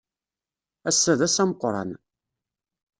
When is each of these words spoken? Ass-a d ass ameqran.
Ass-a 0.89 1.13
d 1.19 1.21
ass 1.27 1.37
ameqran. 1.43 1.89